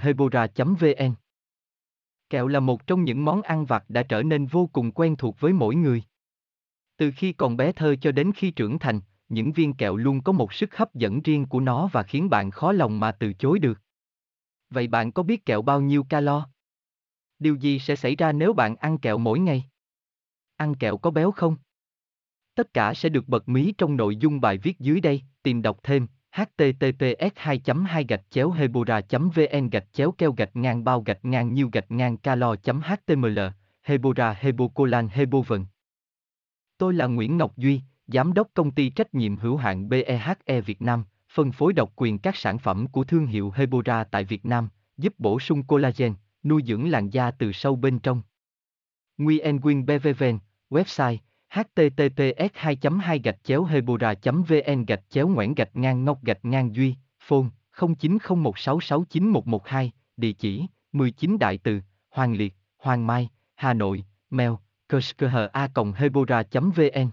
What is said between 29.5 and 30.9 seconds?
gạch chéo keo gạch ngang